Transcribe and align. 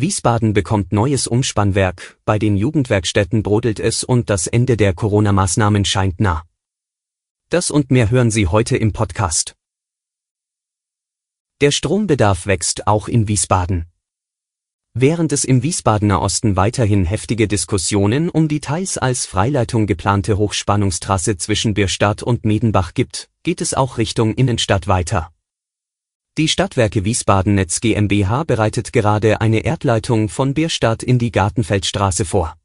Wiesbaden 0.00 0.52
bekommt 0.52 0.92
neues 0.92 1.26
Umspannwerk, 1.26 2.18
bei 2.24 2.38
den 2.38 2.56
Jugendwerkstätten 2.56 3.42
brodelt 3.42 3.80
es 3.80 4.04
und 4.04 4.30
das 4.30 4.46
Ende 4.46 4.76
der 4.76 4.94
Corona-Maßnahmen 4.94 5.84
scheint 5.84 6.20
nah. 6.20 6.42
Das 7.50 7.70
und 7.70 7.90
mehr 7.90 8.10
hören 8.10 8.30
Sie 8.30 8.46
heute 8.46 8.76
im 8.76 8.92
Podcast. 8.92 9.54
Der 11.60 11.70
Strombedarf 11.70 12.46
wächst 12.46 12.86
auch 12.86 13.08
in 13.08 13.28
Wiesbaden. 13.28 13.86
Während 14.94 15.32
es 15.32 15.44
im 15.44 15.62
Wiesbadener 15.62 16.20
Osten 16.20 16.56
weiterhin 16.56 17.04
heftige 17.04 17.46
Diskussionen 17.46 18.30
um 18.30 18.48
die 18.48 18.60
teils 18.60 18.98
als 18.98 19.26
Freileitung 19.26 19.86
geplante 19.86 20.38
Hochspannungstrasse 20.38 21.36
zwischen 21.36 21.74
Bierstadt 21.74 22.22
und 22.22 22.44
Medenbach 22.44 22.94
gibt, 22.94 23.30
geht 23.42 23.60
es 23.60 23.74
auch 23.74 23.96
Richtung 23.96 24.34
Innenstadt 24.34 24.88
weiter. 24.88 25.32
Die 26.38 26.46
Stadtwerke 26.46 27.04
Wiesbaden 27.04 27.56
Netz 27.56 27.80
GmbH 27.80 28.44
bereitet 28.44 28.92
gerade 28.92 29.40
eine 29.40 29.64
Erdleitung 29.64 30.28
von 30.28 30.54
Bierstadt 30.54 31.02
in 31.02 31.18
die 31.18 31.32
Gartenfeldstraße 31.32 32.24
vor. 32.24 32.56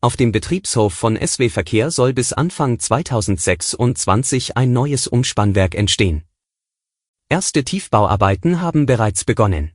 Auf 0.00 0.16
dem 0.16 0.30
Betriebshof 0.30 0.94
von 0.94 1.18
SW 1.20 1.48
Verkehr 1.48 1.90
soll 1.90 2.12
bis 2.12 2.32
Anfang 2.32 2.78
2026 2.78 4.56
ein 4.56 4.72
neues 4.72 5.08
Umspannwerk 5.08 5.74
entstehen. 5.74 6.22
Erste 7.28 7.64
Tiefbauarbeiten 7.64 8.60
haben 8.60 8.86
bereits 8.86 9.24
begonnen. 9.24 9.72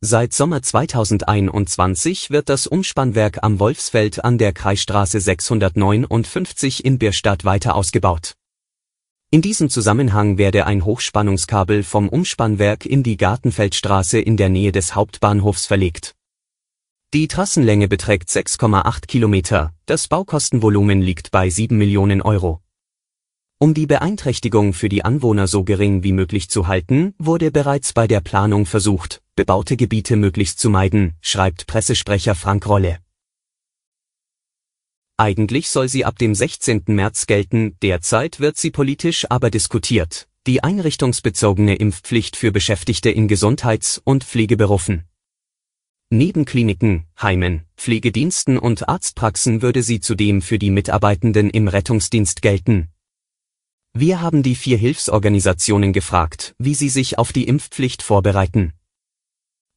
Seit 0.00 0.32
Sommer 0.32 0.62
2021 0.62 2.30
wird 2.30 2.48
das 2.48 2.66
Umspannwerk 2.66 3.42
am 3.42 3.60
Wolfsfeld 3.60 4.24
an 4.24 4.38
der 4.38 4.54
Kreisstraße 4.54 5.20
659 5.20 6.82
in 6.82 6.98
Bierstadt 6.98 7.44
weiter 7.44 7.74
ausgebaut. 7.74 8.36
In 9.32 9.42
diesem 9.42 9.70
Zusammenhang 9.70 10.38
werde 10.38 10.66
ein 10.66 10.84
Hochspannungskabel 10.84 11.84
vom 11.84 12.08
Umspannwerk 12.08 12.84
in 12.84 13.04
die 13.04 13.16
Gartenfeldstraße 13.16 14.18
in 14.18 14.36
der 14.36 14.48
Nähe 14.48 14.72
des 14.72 14.96
Hauptbahnhofs 14.96 15.66
verlegt. 15.66 16.16
Die 17.14 17.28
Trassenlänge 17.28 17.86
beträgt 17.86 18.28
6,8 18.28 19.06
Kilometer, 19.06 19.72
das 19.86 20.08
Baukostenvolumen 20.08 21.00
liegt 21.00 21.30
bei 21.30 21.48
7 21.48 21.78
Millionen 21.78 22.22
Euro. 22.22 22.60
Um 23.60 23.72
die 23.72 23.86
Beeinträchtigung 23.86 24.72
für 24.72 24.88
die 24.88 25.04
Anwohner 25.04 25.46
so 25.46 25.62
gering 25.62 26.02
wie 26.02 26.12
möglich 26.12 26.50
zu 26.50 26.66
halten, 26.66 27.14
wurde 27.18 27.52
bereits 27.52 27.92
bei 27.92 28.08
der 28.08 28.20
Planung 28.20 28.66
versucht, 28.66 29.22
bebaute 29.36 29.76
Gebiete 29.76 30.16
möglichst 30.16 30.58
zu 30.58 30.70
meiden, 30.70 31.14
schreibt 31.20 31.68
Pressesprecher 31.68 32.34
Frank 32.34 32.66
Rolle. 32.66 32.98
Eigentlich 35.20 35.68
soll 35.68 35.86
sie 35.86 36.06
ab 36.06 36.18
dem 36.18 36.34
16. 36.34 36.84
März 36.86 37.26
gelten, 37.26 37.76
derzeit 37.82 38.40
wird 38.40 38.56
sie 38.56 38.70
politisch 38.70 39.26
aber 39.28 39.50
diskutiert, 39.50 40.26
die 40.46 40.64
einrichtungsbezogene 40.64 41.76
Impfpflicht 41.76 42.36
für 42.36 42.52
Beschäftigte 42.52 43.10
in 43.10 43.28
Gesundheits- 43.28 44.00
und 44.02 44.24
Pflegeberufen. 44.24 45.04
Neben 46.08 46.46
Kliniken, 46.46 47.04
Heimen, 47.20 47.66
Pflegediensten 47.76 48.56
und 48.56 48.88
Arztpraxen 48.88 49.60
würde 49.60 49.82
sie 49.82 50.00
zudem 50.00 50.40
für 50.40 50.58
die 50.58 50.70
Mitarbeitenden 50.70 51.50
im 51.50 51.68
Rettungsdienst 51.68 52.40
gelten. 52.40 52.88
Wir 53.92 54.22
haben 54.22 54.42
die 54.42 54.54
vier 54.54 54.78
Hilfsorganisationen 54.78 55.92
gefragt, 55.92 56.54
wie 56.56 56.74
sie 56.74 56.88
sich 56.88 57.18
auf 57.18 57.34
die 57.34 57.44
Impfpflicht 57.44 58.02
vorbereiten. 58.02 58.72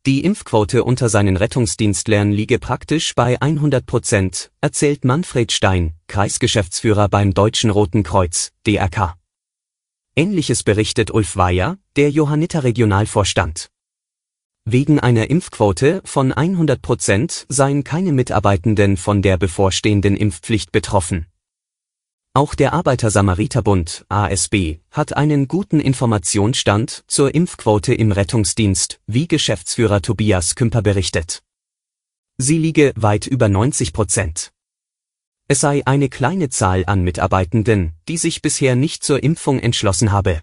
Die 0.06 0.26
Impfquote 0.26 0.84
unter 0.84 1.08
seinen 1.08 1.38
Rettungsdienstlern 1.38 2.30
liege 2.30 2.60
praktisch 2.60 3.16
bei 3.16 3.42
100 3.42 3.86
Prozent, 3.86 4.52
erzählt 4.60 5.06
Manfred 5.06 5.54
Stein, 5.54 5.94
Kreisgeschäftsführer 6.08 7.08
beim 7.08 7.34
Deutschen 7.34 7.70
Roten 7.70 8.04
Kreuz, 8.04 8.52
DRK. 8.68 9.16
Ähnliches 10.14 10.64
berichtet 10.64 11.10
Ulf 11.12 11.38
Weyer, 11.38 11.78
der 11.96 12.10
Johanniter 12.10 12.66
Regionalvorstand. 12.66 13.70
Wegen 14.66 15.00
einer 15.00 15.30
Impfquote 15.30 16.02
von 16.04 16.34
100 16.34 16.82
Prozent 16.82 17.46
seien 17.48 17.86
keine 17.86 18.12
Mitarbeitenden 18.12 18.98
von 18.98 19.22
der 19.22 19.38
bevorstehenden 19.38 20.18
Impfpflicht 20.18 20.74
betroffen. 20.74 21.28
Auch 22.36 22.56
der 22.56 22.74
Arbeiter-Samariter-Bund 22.74 24.08
ASB 24.10 24.80
hat 24.90 25.16
einen 25.16 25.48
guten 25.48 25.80
Informationsstand 25.80 27.04
zur 27.06 27.36
Impfquote 27.36 27.94
im 27.94 28.12
Rettungsdienst, 28.12 29.00
wie 29.06 29.28
Geschäftsführer 29.28 30.02
Tobias 30.02 30.56
Kümper 30.56 30.82
berichtet. 30.82 31.44
Sie 32.40 32.58
liege 32.58 32.92
weit 32.96 33.28
über 33.28 33.50
90 33.50 33.94
Prozent. 33.94 34.52
Es 35.48 35.60
sei 35.60 35.86
eine 35.86 36.10
kleine 36.10 36.50
Zahl 36.50 36.84
an 36.88 37.04
Mitarbeitenden, 37.04 37.94
die 38.08 38.18
sich 38.18 38.42
bisher 38.42 38.76
nicht 38.76 39.04
zur 39.04 39.22
Impfung 39.22 39.60
entschlossen 39.60 40.12
habe. 40.12 40.42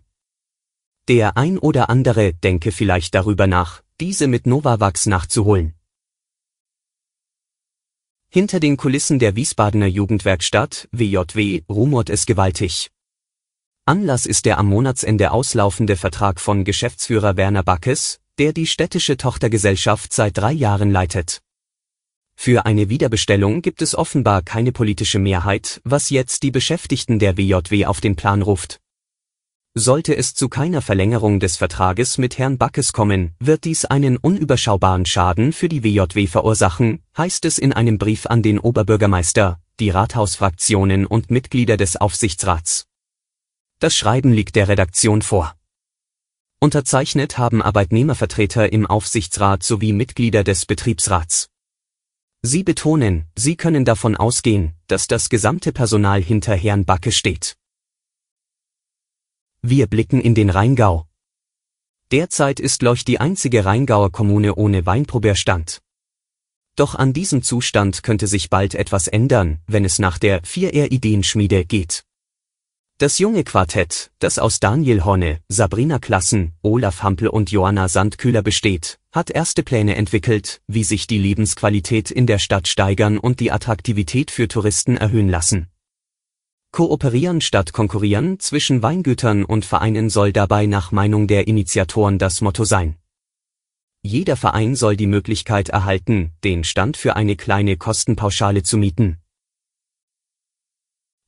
Der 1.08 1.36
ein 1.36 1.58
oder 1.58 1.90
andere 1.90 2.34
denke 2.34 2.70
vielleicht 2.70 3.16
darüber 3.16 3.48
nach, 3.48 3.82
diese 3.98 4.28
mit 4.28 4.46
Novavax 4.46 5.06
nachzuholen. 5.06 5.74
Hinter 8.32 8.60
den 8.60 8.76
Kulissen 8.76 9.18
der 9.18 9.34
Wiesbadener 9.34 9.88
Jugendwerkstatt, 9.88 10.88
WJW, 10.92 11.62
rumort 11.68 12.10
es 12.10 12.26
gewaltig. 12.26 12.88
Anlass 13.86 14.24
ist 14.24 14.46
der 14.46 14.58
am 14.58 14.66
Monatsende 14.66 15.32
auslaufende 15.32 15.96
Vertrag 15.96 16.38
von 16.38 16.62
Geschäftsführer 16.62 17.36
Werner 17.36 17.64
Backes, 17.64 18.20
der 18.38 18.52
die 18.52 18.68
städtische 18.68 19.16
Tochtergesellschaft 19.16 20.12
seit 20.12 20.38
drei 20.38 20.52
Jahren 20.52 20.92
leitet. 20.92 21.40
Für 22.36 22.66
eine 22.66 22.88
Wiederbestellung 22.88 23.62
gibt 23.62 23.82
es 23.82 23.96
offenbar 23.96 24.42
keine 24.42 24.70
politische 24.70 25.18
Mehrheit, 25.18 25.80
was 25.82 26.10
jetzt 26.10 26.44
die 26.44 26.52
Beschäftigten 26.52 27.18
der 27.18 27.36
WJW 27.36 27.86
auf 27.86 28.00
den 28.00 28.14
Plan 28.14 28.42
ruft. 28.42 28.78
Sollte 29.74 30.16
es 30.16 30.34
zu 30.34 30.48
keiner 30.48 30.82
Verlängerung 30.82 31.38
des 31.38 31.56
Vertrages 31.56 32.18
mit 32.18 32.38
Herrn 32.38 32.58
Backes 32.58 32.92
kommen, 32.92 33.36
wird 33.38 33.62
dies 33.62 33.84
einen 33.84 34.16
unüberschaubaren 34.16 35.06
Schaden 35.06 35.52
für 35.52 35.68
die 35.68 35.84
WJW 35.84 36.26
verursachen, 36.26 37.04
heißt 37.16 37.44
es 37.44 37.56
in 37.56 37.72
einem 37.72 37.96
Brief 37.96 38.26
an 38.26 38.42
den 38.42 38.58
Oberbürgermeister, 38.58 39.60
die 39.78 39.90
Rathausfraktionen 39.90 41.06
und 41.06 41.30
Mitglieder 41.30 41.76
des 41.76 41.96
Aufsichtsrats. 41.96 42.86
Das 43.78 43.94
Schreiben 43.94 44.32
liegt 44.32 44.56
der 44.56 44.66
Redaktion 44.66 45.22
vor. 45.22 45.54
Unterzeichnet 46.58 47.38
haben 47.38 47.62
Arbeitnehmervertreter 47.62 48.72
im 48.72 48.86
Aufsichtsrat 48.86 49.62
sowie 49.62 49.92
Mitglieder 49.92 50.42
des 50.42 50.66
Betriebsrats. 50.66 51.48
Sie 52.42 52.64
betonen, 52.64 53.26
sie 53.36 53.54
können 53.54 53.84
davon 53.84 54.16
ausgehen, 54.16 54.74
dass 54.88 55.06
das 55.06 55.28
gesamte 55.28 55.72
Personal 55.72 56.20
hinter 56.20 56.56
Herrn 56.56 56.84
Backe 56.84 57.12
steht. 57.12 57.56
Wir 59.62 59.86
blicken 59.86 60.22
in 60.22 60.34
den 60.34 60.48
Rheingau. 60.48 61.06
Derzeit 62.10 62.60
ist 62.60 62.80
Loch 62.80 62.96
die 63.06 63.20
einzige 63.20 63.66
Rheingauer 63.66 64.10
Kommune 64.10 64.54
ohne 64.54 64.86
Weinproberstand. 64.86 65.82
Doch 66.76 66.94
an 66.94 67.12
diesem 67.12 67.42
Zustand 67.42 68.02
könnte 68.02 68.26
sich 68.26 68.48
bald 68.48 68.74
etwas 68.74 69.06
ändern, 69.06 69.60
wenn 69.66 69.84
es 69.84 69.98
nach 69.98 70.16
der 70.16 70.42
4R-Ideenschmiede 70.44 71.66
geht. 71.66 72.04
Das 72.96 73.18
junge 73.18 73.44
Quartett, 73.44 74.10
das 74.18 74.38
aus 74.38 74.60
Daniel 74.60 75.04
Horne, 75.04 75.40
Sabrina 75.48 75.98
Klassen, 75.98 76.52
Olaf 76.62 77.02
Hampel 77.02 77.28
und 77.28 77.50
Joanna 77.50 77.88
Sandkühler 77.88 78.42
besteht, 78.42 78.98
hat 79.12 79.30
erste 79.30 79.62
Pläne 79.62 79.94
entwickelt, 79.94 80.62
wie 80.68 80.84
sich 80.84 81.06
die 81.06 81.18
Lebensqualität 81.18 82.10
in 82.10 82.26
der 82.26 82.38
Stadt 82.38 82.66
steigern 82.66 83.18
und 83.18 83.40
die 83.40 83.52
Attraktivität 83.52 84.30
für 84.30 84.48
Touristen 84.48 84.96
erhöhen 84.96 85.28
lassen. 85.28 85.68
Kooperieren 86.72 87.40
statt 87.40 87.72
konkurrieren 87.72 88.38
zwischen 88.38 88.82
Weingütern 88.82 89.44
und 89.44 89.64
Vereinen 89.64 90.08
soll 90.08 90.32
dabei 90.32 90.66
nach 90.66 90.92
Meinung 90.92 91.26
der 91.26 91.48
Initiatoren 91.48 92.18
das 92.18 92.40
Motto 92.40 92.64
sein. 92.64 92.96
Jeder 94.02 94.36
Verein 94.36 94.76
soll 94.76 94.96
die 94.96 95.08
Möglichkeit 95.08 95.68
erhalten, 95.68 96.32
den 96.44 96.64
Stand 96.64 96.96
für 96.96 97.16
eine 97.16 97.36
kleine 97.36 97.76
Kostenpauschale 97.76 98.62
zu 98.62 98.78
mieten. 98.78 99.18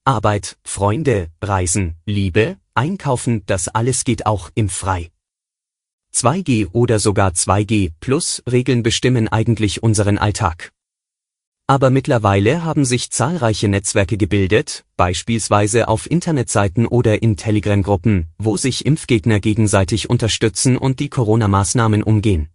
Arbeit, 0.05 0.57
Freunde, 0.65 1.31
Reisen, 1.43 1.97
Liebe, 2.07 2.57
Einkaufen, 2.75 3.45
das 3.47 3.69
alles 3.69 4.05
geht 4.05 4.27
auch 4.27 4.51
im 4.55 4.69
Frei. 4.69 5.11
2G 6.15 6.71
oder 6.73 6.99
sogar 6.99 7.33
2G 7.33 7.93
plus 8.01 8.43
Regeln 8.51 8.83
bestimmen 8.83 9.29
eigentlich 9.29 9.83
unseren 9.83 10.19
Alltag. 10.19 10.73
Aber 11.67 11.91
mittlerweile 11.91 12.65
haben 12.65 12.85
sich 12.85 13.11
zahlreiche 13.11 13.69
Netzwerke 13.69 14.17
gebildet, 14.17 14.85
beispielsweise 14.97 15.89
auf 15.89 16.11
Internetseiten 16.11 16.87
oder 16.87 17.23
in 17.23 17.37
Telegram-Gruppen, 17.37 18.29
wo 18.39 18.57
sich 18.57 18.85
Impfgegner 18.85 19.41
gegenseitig 19.41 20.11
unterstützen 20.11 20.77
und 20.77 21.01
die 21.01 21.09
Corona-Maßnahmen 21.09 22.03
umgehen. 22.03 22.49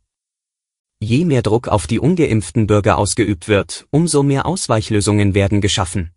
Je 0.99 1.25
mehr 1.25 1.41
Druck 1.41 1.67
auf 1.67 1.87
die 1.87 1.99
ungeimpften 1.99 2.67
Bürger 2.67 2.97
ausgeübt 2.97 3.47
wird, 3.47 3.87
umso 3.91 4.23
mehr 4.23 4.45
Ausweichlösungen 4.45 5.35
werden 5.35 5.61
geschaffen. 5.61 6.11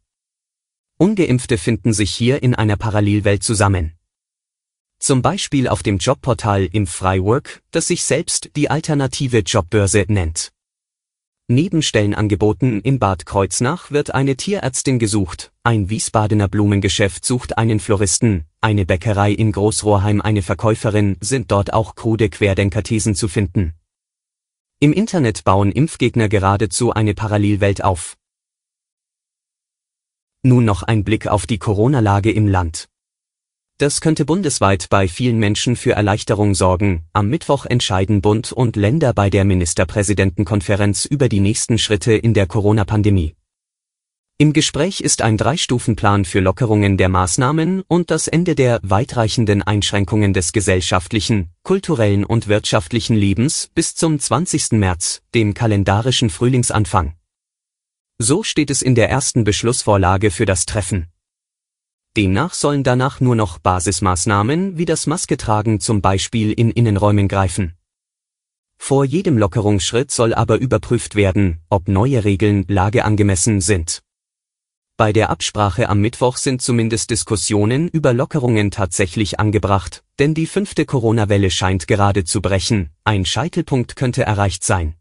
Ungeimpfte 0.96 1.58
finden 1.58 1.92
sich 1.92 2.10
hier 2.10 2.42
in 2.42 2.54
einer 2.54 2.76
Parallelwelt 2.76 3.42
zusammen. 3.42 3.92
Zum 4.98 5.22
Beispiel 5.22 5.68
auf 5.68 5.82
dem 5.82 5.96
Jobportal 5.96 6.66
Impffreiwork, 6.66 7.62
das 7.70 7.86
sich 7.86 8.04
selbst 8.04 8.50
die 8.56 8.68
alternative 8.68 9.38
Jobbörse 9.38 10.04
nennt. 10.08 10.52
Neben 11.52 11.82
Stellenangeboten 11.82 12.80
in 12.80 13.00
Bad 13.00 13.26
Kreuznach 13.26 13.90
wird 13.90 14.14
eine 14.14 14.36
Tierärztin 14.36 15.00
gesucht, 15.00 15.50
ein 15.64 15.90
Wiesbadener 15.90 16.46
Blumengeschäft 16.46 17.24
sucht 17.24 17.58
einen 17.58 17.80
Floristen, 17.80 18.44
eine 18.60 18.86
Bäckerei 18.86 19.32
in 19.32 19.50
Großrohrheim 19.50 20.20
eine 20.20 20.42
Verkäuferin, 20.42 21.16
sind 21.20 21.50
dort 21.50 21.72
auch 21.72 21.96
krude 21.96 22.28
Querdenkerthesen 22.28 23.16
zu 23.16 23.26
finden. 23.26 23.74
Im 24.78 24.92
Internet 24.92 25.42
bauen 25.42 25.72
Impfgegner 25.72 26.28
geradezu 26.28 26.92
eine 26.92 27.14
Parallelwelt 27.14 27.82
auf. 27.82 28.16
Nun 30.44 30.64
noch 30.64 30.84
ein 30.84 31.02
Blick 31.02 31.26
auf 31.26 31.48
die 31.48 31.58
Corona-Lage 31.58 32.30
im 32.30 32.46
Land. 32.46 32.88
Das 33.80 34.02
könnte 34.02 34.26
bundesweit 34.26 34.90
bei 34.90 35.08
vielen 35.08 35.38
Menschen 35.38 35.74
für 35.74 35.92
Erleichterung 35.92 36.54
sorgen. 36.54 37.06
Am 37.14 37.30
Mittwoch 37.30 37.64
entscheiden 37.64 38.20
Bund 38.20 38.52
und 38.52 38.76
Länder 38.76 39.14
bei 39.14 39.30
der 39.30 39.46
Ministerpräsidentenkonferenz 39.46 41.06
über 41.06 41.30
die 41.30 41.40
nächsten 41.40 41.78
Schritte 41.78 42.12
in 42.12 42.34
der 42.34 42.46
Corona-Pandemie. 42.46 43.36
Im 44.36 44.52
Gespräch 44.52 45.00
ist 45.00 45.22
ein 45.22 45.38
Drei-Stufen-Plan 45.38 46.26
für 46.26 46.40
Lockerungen 46.40 46.98
der 46.98 47.08
Maßnahmen 47.08 47.82
und 47.88 48.10
das 48.10 48.28
Ende 48.28 48.54
der 48.54 48.80
weitreichenden 48.82 49.62
Einschränkungen 49.62 50.34
des 50.34 50.52
gesellschaftlichen, 50.52 51.48
kulturellen 51.62 52.24
und 52.26 52.48
wirtschaftlichen 52.48 53.16
Lebens 53.16 53.70
bis 53.74 53.94
zum 53.94 54.18
20. 54.18 54.72
März, 54.72 55.22
dem 55.34 55.54
kalendarischen 55.54 56.28
Frühlingsanfang. 56.28 57.14
So 58.18 58.42
steht 58.42 58.68
es 58.68 58.82
in 58.82 58.94
der 58.94 59.08
ersten 59.08 59.44
Beschlussvorlage 59.44 60.30
für 60.30 60.44
das 60.44 60.66
Treffen. 60.66 61.06
Demnach 62.16 62.54
sollen 62.54 62.82
danach 62.82 63.20
nur 63.20 63.36
noch 63.36 63.58
Basismaßnahmen 63.58 64.76
wie 64.76 64.84
das 64.84 65.06
Masketragen 65.06 65.78
zum 65.78 66.02
Beispiel 66.02 66.52
in 66.52 66.70
Innenräumen 66.70 67.28
greifen. 67.28 67.74
Vor 68.78 69.04
jedem 69.04 69.38
Lockerungsschritt 69.38 70.10
soll 70.10 70.34
aber 70.34 70.58
überprüft 70.58 71.14
werden, 71.14 71.60
ob 71.68 71.86
neue 71.86 72.24
Regeln 72.24 72.64
lageangemessen 72.66 73.60
sind. 73.60 74.02
Bei 74.96 75.12
der 75.12 75.30
Absprache 75.30 75.88
am 75.88 76.00
Mittwoch 76.00 76.36
sind 76.36 76.60
zumindest 76.60 77.10
Diskussionen 77.10 77.88
über 77.88 78.12
Lockerungen 78.12 78.70
tatsächlich 78.70 79.38
angebracht, 79.38 80.02
denn 80.18 80.34
die 80.34 80.46
fünfte 80.46 80.84
Corona-Welle 80.86 81.50
scheint 81.50 81.86
gerade 81.86 82.24
zu 82.24 82.42
brechen, 82.42 82.90
ein 83.04 83.24
Scheitelpunkt 83.24 83.96
könnte 83.96 84.24
erreicht 84.24 84.64
sein. 84.64 84.99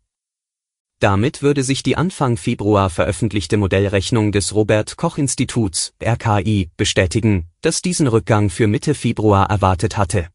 Damit 0.99 1.41
würde 1.41 1.63
sich 1.63 1.81
die 1.81 1.95
Anfang 1.95 2.35
Februar 2.35 2.89
veröffentlichte 2.89 3.55
Modellrechnung 3.55 4.33
des 4.33 4.53
Robert 4.53 4.97
Koch 4.97 5.17
Instituts 5.17 5.93
RKI 6.03 6.71
bestätigen, 6.75 7.47
das 7.61 7.81
diesen 7.81 8.07
Rückgang 8.07 8.49
für 8.49 8.67
Mitte 8.67 8.93
Februar 8.93 9.49
erwartet 9.49 9.95
hatte. 9.95 10.27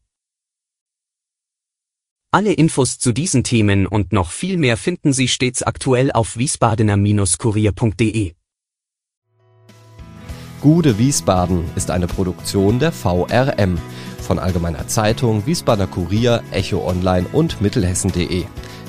Alle 2.31 2.51
Infos 2.53 2.97
zu 2.97 3.11
diesen 3.11 3.43
Themen 3.43 3.85
und 3.85 4.11
noch 4.11 4.31
viel 4.31 4.57
mehr 4.57 4.75
finden 4.75 5.13
Sie 5.13 5.27
stets 5.27 5.61
aktuell 5.61 6.11
auf 6.11 6.35
wiesbadener-kurier.de. 6.35 8.33
Gude 10.61 10.97
Wiesbaden 10.97 11.65
ist 11.75 11.91
eine 11.91 12.07
Produktion 12.07 12.79
der 12.79 12.91
VRM 12.91 13.77
von 14.19 14.39
Allgemeiner 14.39 14.87
Zeitung, 14.87 15.45
Wiesbadener 15.45 15.85
Kurier, 15.85 16.43
Echo 16.49 16.83
Online 16.89 17.27
und 17.31 17.61
Mittelhessen.de. 17.61 18.45